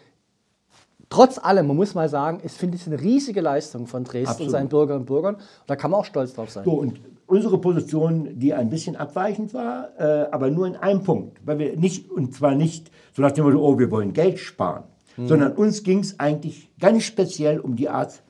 [1.10, 4.30] trotz allem, man muss mal sagen, ich finde es eine riesige Leistung von Dresden und
[4.30, 4.52] Absolut.
[4.52, 5.36] seinen Bürgerinnen und Bürgern.
[5.36, 6.64] Und da kann man auch stolz drauf sein.
[6.64, 11.40] So, und unsere Position, die ein bisschen abweichend war, äh, aber nur in einem Punkt,
[11.46, 14.84] weil wir nicht, und zwar nicht so nach dem Motto, oh, wir wollen Geld sparen,
[15.18, 18.24] sondern uns ging es eigentlich ganz speziell um die Art,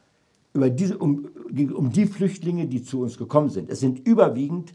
[0.53, 1.29] über diese, um,
[1.75, 3.69] um die Flüchtlinge, die zu uns gekommen sind.
[3.69, 4.73] Es sind überwiegend,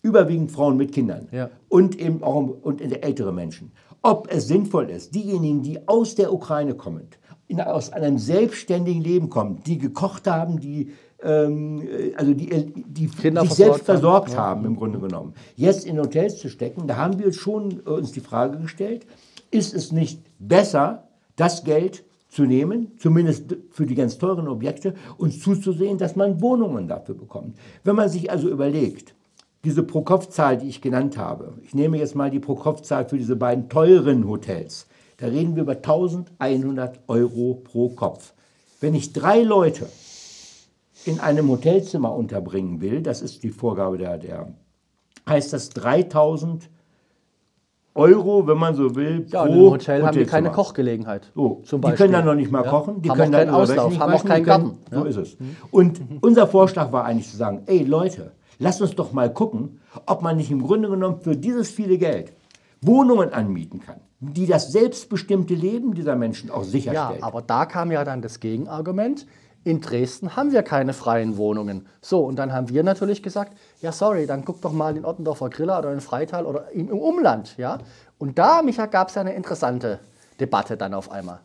[0.00, 1.50] überwiegend Frauen mit Kindern Ja.
[1.68, 3.72] und eben auch und ältere Menschen.
[4.00, 7.06] Ob es sinnvoll ist, diejenigen, die aus der Ukraine kommen,
[7.52, 13.08] in, aus einem selbstständigen Leben kommen, die gekocht haben, die, ähm, äh, also die, die
[13.08, 13.84] Kinder sich versorgt selbst haben.
[13.84, 17.82] versorgt haben, im Grunde genommen, jetzt in Hotels zu stecken, da haben wir uns schon
[17.86, 19.06] äh, uns die Frage gestellt,
[19.50, 25.32] ist es nicht besser, das Geld zu nehmen, zumindest für die ganz teuren Objekte, und
[25.38, 27.58] zuzusehen, dass man Wohnungen dafür bekommt.
[27.84, 29.14] Wenn man sich also überlegt,
[29.64, 33.68] diese Pro-Kopf-Zahl, die ich genannt habe, ich nehme jetzt mal die Pro-Kopf-Zahl für diese beiden
[33.68, 34.86] teuren Hotels,
[35.22, 38.32] da reden wir über 1100 Euro pro Kopf.
[38.80, 39.86] Wenn ich drei Leute
[41.04, 44.48] in einem Hotelzimmer unterbringen will, das ist die Vorgabe der, der
[45.28, 46.68] heißt das 3000
[47.94, 51.30] Euro, wenn man so will, Ja, pro im Hotel haben die keine Kochgelegenheit.
[51.36, 51.98] So, zum die Beispiel.
[51.98, 52.70] können dann noch nicht mal Ja.
[52.70, 54.46] kochen, die haben können auch dann keinen über Auslauf, Wäsche haben nicht auch keinen die
[54.48, 54.64] Garten.
[54.64, 55.04] können- So Ja.
[55.04, 55.36] ist es.
[55.70, 60.20] Und unser Vorschlag war eigentlich zu sagen, ey Leute, lasst uns doch mal gucken, ob
[60.22, 62.32] man nicht im Grunde genommen für dieses viele Geld
[62.82, 67.22] Wohnungen anmieten kann, die das selbstbestimmte Leben dieser Menschen auch Ja, sicherstellen.
[67.22, 69.26] aber da kam ja dann das Gegenargument.
[69.64, 71.86] In Dresden haben wir keine freien Wohnungen.
[72.00, 75.50] So, und dann haben wir natürlich gesagt, ja sorry, dann guck doch mal in Ottendorfer
[75.50, 77.56] Griller oder in Freital oder im, im Umland.
[77.58, 77.78] Ja?
[78.18, 80.00] Und da, Micha, gab es ja eine interessante
[80.40, 81.38] Debatte dann auf einmal.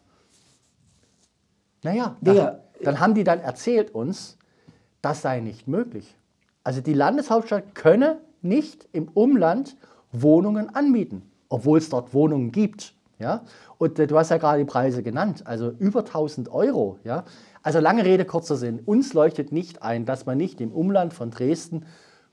[1.84, 2.60] Naja, dann, Ja.
[2.84, 4.38] dann haben die dann erzählt uns,
[5.04, 6.16] das sei nicht möglich.
[6.64, 9.76] Also die Landeshauptstadt könne nicht im Umland
[10.22, 12.94] Wohnungen anmieten, obwohl es dort Wohnungen gibt.
[13.20, 13.44] Ja?
[13.78, 17.00] Und äh, du hast ja gerade die Preise genannt, also über 1000 Euro.
[17.04, 17.26] Ja?
[17.64, 18.80] Also lange Rede, kurzer Sinn.
[18.86, 21.86] Uns leuchtet nicht ein, dass man nicht im Umland von Dresden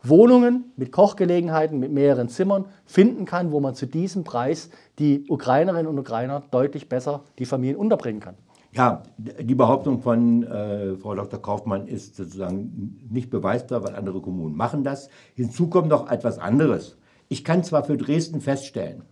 [0.05, 4.69] Wohnungen mit Kochgelegenheiten, mit mehreren Zimmern finden kann, wo man zu diesem Preis
[4.99, 8.35] die Ukrainerinnen und Ukrainer deutlich besser die Familien unterbringen kann.
[8.73, 11.41] Ja, die Behauptung von äh, Frau Dr.
[11.41, 15.09] Kaufmann ist sozusagen nicht beweisbar, weil andere Kommunen machen das.
[15.35, 16.99] Hinzu kommt noch etwas anderes.
[17.29, 19.03] Ich kann zwar für Dresden feststellen,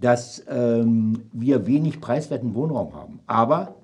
[0.00, 3.76] dass ähm, wir wenig preiswerten Wohnraum haben, aber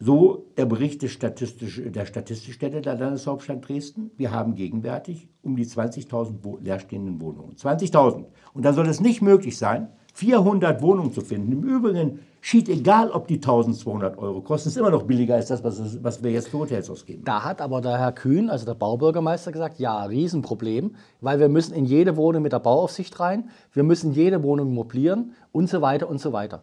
[0.00, 4.10] So der Bericht des Statistisch, der Statistikstelle der Landeshauptstadt Dresden.
[4.18, 7.54] Wir haben gegenwärtig um die 20.000 wo- leerstehenden Wohnungen.
[7.56, 8.24] 20.000.
[8.52, 11.52] Und da soll es nicht möglich sein, 400 Wohnungen zu finden.
[11.52, 15.64] Im Übrigen schied egal, ob die 1200 Euro kosten, ist immer noch billiger als das,
[15.64, 17.24] was, was wir jetzt für Hotels ausgeben.
[17.24, 21.72] Da hat aber der Herr Kühn, also der Baubürgermeister, gesagt, ja, Riesenproblem, weil wir müssen
[21.72, 26.06] in jede Wohnung mit der Bauaufsicht rein, wir müssen jede Wohnung mobilieren und so weiter
[26.06, 26.62] und so weiter.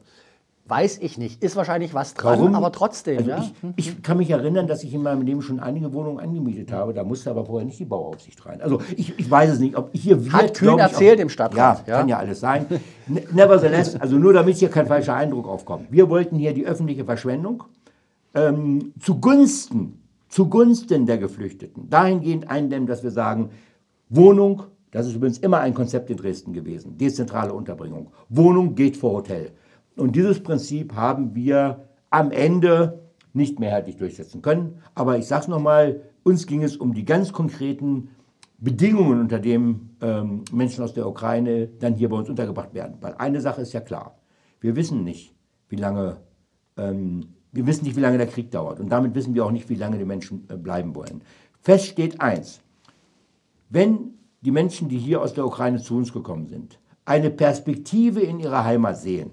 [0.71, 1.43] Weiß ich nicht.
[1.43, 2.55] Ist wahrscheinlich was dran, Warum?
[2.55, 3.17] aber trotzdem.
[3.17, 3.43] Also ja.
[3.75, 6.93] ich, ich kann mich erinnern, dass ich in meinem Leben schon einige Wohnungen angemietet habe.
[6.93, 8.61] Da musste aber vorher nicht die Bauaufsicht rein.
[8.61, 11.27] Also ich, ich weiß es nicht, ob hier wird, Hat Kühn ich, erzählt auch- im
[11.29, 11.99] Stadtrat, Ja, ja.
[11.99, 12.67] kann ja alles sein.
[13.07, 15.91] Ne- Nevertheless, also nur damit hier kein falscher Eindruck aufkommt.
[15.91, 17.65] Wir wollten hier die öffentliche Verschwendung
[18.33, 23.49] ähm, zugunsten, zugunsten der Geflüchteten dahingehend eindämmen, dass wir sagen,
[24.07, 28.11] Wohnung, das ist übrigens immer ein Konzept in Dresden gewesen, dezentrale Unterbringung.
[28.29, 29.51] Wohnung geht vor Hotel.
[29.95, 33.01] Und dieses Prinzip haben wir am Ende
[33.33, 34.81] nicht mehrheitlich durchsetzen können.
[34.95, 38.09] Aber ich sage es nochmal, uns ging es um die ganz konkreten
[38.57, 42.97] Bedingungen, unter denen ähm, Menschen aus der Ukraine dann hier bei uns untergebracht werden.
[43.01, 44.17] Weil eine Sache ist ja klar,
[44.59, 45.33] wir wissen nicht,
[45.69, 46.17] wie lange,
[46.77, 48.79] ähm, wir wissen nicht, wie lange der Krieg dauert.
[48.79, 51.23] Und damit wissen wir auch nicht, wie lange die Menschen äh, bleiben wollen.
[51.61, 52.61] Fest steht eins,
[53.69, 58.39] wenn die Menschen, die hier aus der Ukraine zu uns gekommen sind, eine Perspektive in
[58.39, 59.31] ihrer Heimat sehen,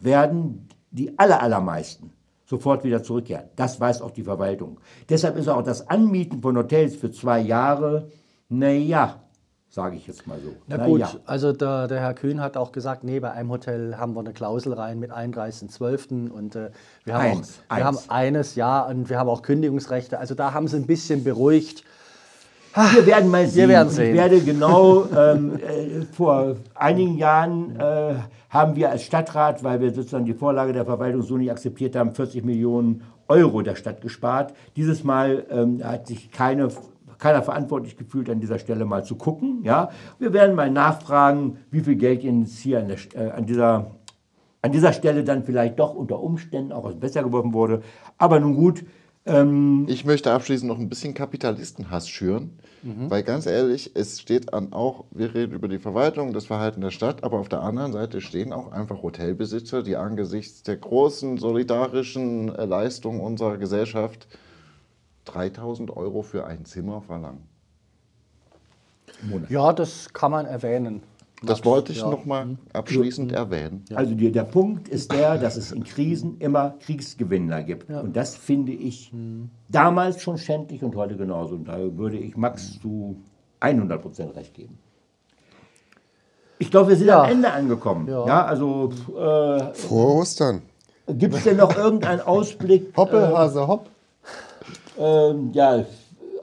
[0.00, 2.12] werden die aller, allermeisten
[2.46, 3.44] sofort wieder zurückkehren.
[3.56, 4.80] Das weiß auch die Verwaltung.
[5.08, 8.08] Deshalb ist auch das Anmieten von Hotels für zwei Jahre,
[8.48, 9.20] naja,
[9.68, 10.54] sage ich jetzt mal so.
[10.66, 14.14] Na gut, also der, der Herr Kühn hat auch gesagt, nee, bei einem Hotel haben
[14.14, 16.30] wir eine Klausel rein mit 31.12.
[16.30, 16.70] und äh,
[17.04, 18.08] wir, haben, Eins, auch, wir eins.
[18.08, 20.18] haben eines, ja, und wir haben auch Kündigungsrechte.
[20.18, 21.84] Also da haben sie ein bisschen beruhigt.
[22.94, 23.68] Wir werden mal sehen.
[23.68, 24.10] werden Und sehen.
[24.10, 28.14] Ich werde genau, ähm, äh, vor einigen Jahren äh,
[28.50, 32.14] haben wir als Stadtrat, weil wir sozusagen die Vorlage der Verwaltung so nicht akzeptiert haben,
[32.14, 34.54] 40 Millionen Euro der Stadt gespart.
[34.76, 36.68] Dieses Mal ähm, hat sich keine,
[37.18, 39.60] keiner verantwortlich gefühlt, an dieser Stelle mal zu gucken.
[39.64, 39.90] Ja?
[40.18, 43.90] Wir werden mal nachfragen, wie viel Geld jetzt hier an, der, äh, an dieser
[44.60, 47.80] an dieser Stelle dann vielleicht doch unter Umständen auch aus dem Besser geworfen wurde.
[48.18, 48.84] Aber nun gut,
[49.88, 55.04] Ich möchte abschließend noch ein bisschen Kapitalistenhass schüren, weil ganz ehrlich, es steht an auch,
[55.10, 58.52] wir reden über die Verwaltung, das Verhalten der Stadt, aber auf der anderen Seite stehen
[58.52, 64.28] auch einfach Hotelbesitzer, die angesichts der großen solidarischen äh, Leistung unserer Gesellschaft
[65.24, 67.48] 3000 Euro für ein Zimmer verlangen.
[69.48, 71.02] Ja, das kann man erwähnen.
[71.42, 72.10] Das wollte ich Ja.
[72.10, 73.84] noch mal abschließend erwähnen.
[73.94, 77.88] Also die, der Punkt ist der, dass es in Krisen immer Kriegsgewinner gibt.
[77.90, 79.12] Und das finde ich
[79.68, 81.54] damals schon schändlich und heute genauso.
[81.54, 83.16] Und da würde ich Max zu
[83.60, 84.78] 100 Prozent recht geben.
[86.58, 87.22] Ich glaube, wir sind Ja.
[87.22, 88.08] am Ende angekommen.
[88.08, 88.44] Ja.
[88.44, 90.62] also äh, Frohe Ostern.
[91.08, 92.92] gibt es denn noch irgendeinen Ausblick?
[92.96, 93.88] Hoppelhase, hopp.
[94.98, 95.84] Ähm, ja,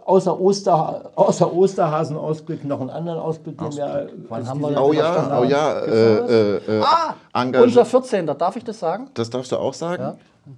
[0.06, 4.10] außer, Oster, außer Osterhasen-Ausblick noch einen anderen Ausblick, den wir.
[4.30, 6.84] Wann haben wir denn Oh ja, oh ja, äh, äh, äh,
[7.34, 8.26] engagiert- Unser 14.
[8.28, 9.10] Darf ich das sagen?
[9.15, 10.18] Das darfst du auch sagen.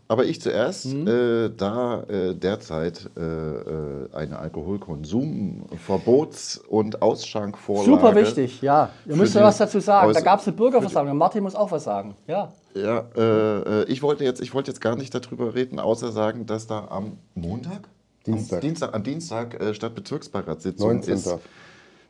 [0.10, 7.90] Aber ich zuerst, äh, da äh, derzeit äh, äh, eine Alkoholkonsumverbots- und Ausschankvorlage.
[7.90, 8.90] Super wichtig, ja.
[9.06, 10.12] Ihr müsst ja was dazu sagen.
[10.14, 11.18] Da gab es eine Bürgerversammlung.
[11.18, 12.16] Martin muss auch was sagen.
[12.28, 12.52] Ja.
[12.76, 16.46] Ja, äh, äh, ich wollte jetzt, ich wollte jetzt gar nicht darüber reden, außer sagen,
[16.46, 17.88] dass da am Montag,
[18.36, 18.58] Dienstag.
[18.58, 21.13] am Dienstag, am Dienstag äh, Stadtbezirksbeiratssitzung 19.
[21.13, 21.40] ist,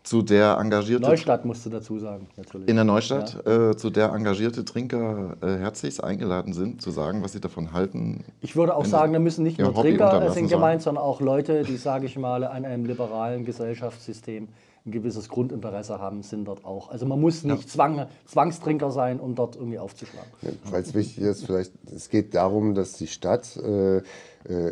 [0.08, 2.70] zu der engagierte Neustadt musst du dazu sagen, natürlich.
[2.70, 7.34] in der Neustadt, äh, zu der engagierte Trinker äh, herzlichst eingeladen sind, zu sagen, was
[7.34, 8.24] sie davon halten.
[8.40, 11.64] Ich würde auch sagen, da müssen nicht nur Hobby Trinker sind gemeint, sondern auch Leute,
[11.64, 14.48] die, sage ich mal, an einem liberalen Gesellschaftssystem
[14.86, 16.90] ein gewisses Grundinteresse haben, sind dort auch.
[16.90, 20.32] Also man muss nicht Zwang, Zwangstrinker sein, um dort irgendwie aufzuschlagen.
[20.72, 24.02] Weil es wichtig ist, vielleicht, es geht darum, dass die Stadt äh,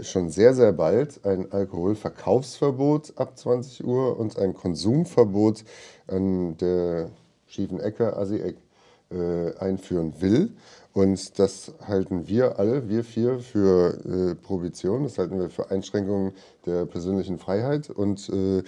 [0.02, 5.64] schon sehr, sehr bald ein Alkoholverkaufsverbot ab 20 Uhr und ein Konsumverbot
[6.08, 7.10] an der
[7.48, 8.58] schiefen Ecke, Assi-Eck,
[9.16, 10.52] äh, einführen will.
[10.96, 16.32] Und das halten wir alle, wir vier, für äh, Prohibition, das halten wir für Einschränkungen
[16.66, 17.90] der persönlichen Freiheit.
[17.90, 18.64] Und äh,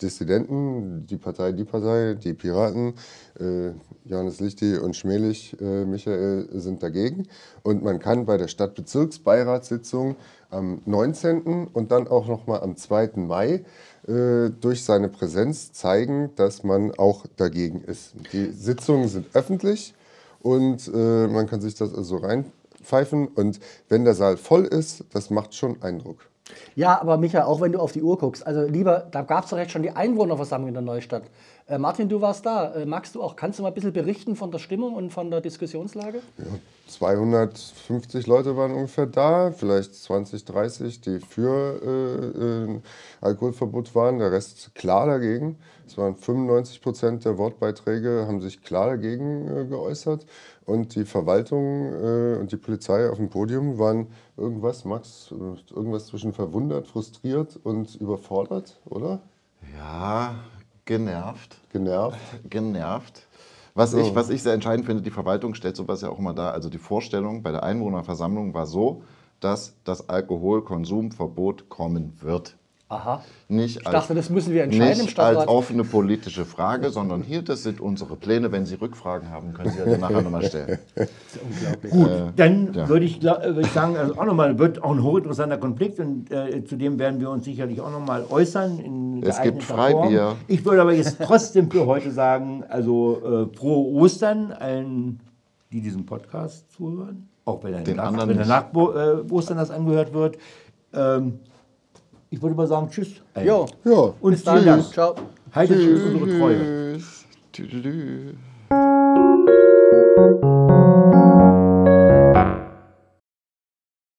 [0.00, 2.94] Dissidenten, die Partei, die Partei, die Piraten,
[3.38, 3.72] äh,
[4.04, 7.28] Johannes Lichti und Schmelig, äh, Michael, sind dagegen.
[7.62, 10.16] Und man kann bei der Stadtbezirksbeiratssitzung
[10.48, 11.66] am 19.
[11.66, 13.10] und dann auch nochmal am 2.
[13.16, 13.64] Mai
[14.08, 18.14] äh, durch seine Präsenz zeigen, dass man auch dagegen ist.
[18.32, 19.94] Die Sitzungen sind öffentlich
[20.40, 23.28] und äh, man kann sich das also reinpfeifen.
[23.28, 26.28] Und wenn der Saal voll ist, das macht schon Eindruck.
[26.74, 29.50] Ja, aber Micha, auch wenn du auf die Uhr guckst, also lieber, da gab es
[29.50, 31.24] doch jetzt schon die Einwohnerversammlung in der Neustadt.
[31.68, 32.72] Äh, Martin, du warst da.
[32.74, 35.30] Äh, magst du auch, kannst du mal ein bisschen berichten von der Stimmung und von
[35.30, 36.20] der Diskussionslage?
[36.86, 42.80] 250 Leute waren ungefähr da, vielleicht 20, 30, die für äh, äh,
[43.20, 45.58] Alkoholverbot waren, der Rest klar dagegen.
[45.86, 50.24] Es waren 95 Prozent der Wortbeiträge, haben sich klar dagegen äh, geäußert.
[50.64, 54.06] Und die Verwaltung äh, und die Polizei auf dem Podium waren
[54.38, 59.20] irgendwas, Max, irgendwas zwischen verwundert, frustriert und überfordert, oder?
[59.76, 60.36] Ja,
[60.88, 61.56] genervt.
[61.70, 62.18] Genervt.
[62.50, 63.26] genervt.
[63.74, 66.52] Was, ich, was ich sehr entscheidend finde, die Verwaltung stellt sowas ja auch immer dar.
[66.52, 69.04] Also die Vorstellung bei der Einwohnerversammlung war so,
[69.38, 72.56] dass das Alkoholkonsumverbot kommen wird.
[72.90, 73.22] Aha.
[73.48, 75.42] Nicht Ich dachte, das müssen wir entscheiden im nicht Stadtrat.
[75.42, 78.50] als offene politische Frage, sondern hier, das sind unsere Pläne.
[78.50, 80.78] Wenn Sie Rückfragen haben, können Sie ja nachher nochmal stellen.
[81.90, 82.88] Gut, dann ja.
[82.88, 86.30] würde ich, äh, würde ich sagen, also auch nochmal, wird auch ein hochinteressanter Konflikt und
[86.30, 88.78] äh, zu dem werden wir uns sicherlich auch nochmal äußern.
[88.78, 90.28] In Es gibt Freibier.
[90.28, 90.36] Form.
[90.46, 95.20] Ich würde aber jetzt trotzdem für heute sagen, also äh, frohe Ostern allen,
[95.70, 100.14] die diesem Podcast zuhören, auch wenn er nach, wenn er nach äh, Ostern das angehört
[100.14, 100.38] wird.
[100.94, 101.40] Ähm,
[102.30, 103.20] ich würde mal sagen, tschüss.
[103.44, 104.64] Jo, Ja, Und bis dann.
[104.64, 104.84] Dank.
[104.92, 105.14] Ciao.
[105.52, 106.98] Haltet unsere Treue.
[107.52, 108.34] Tschüss.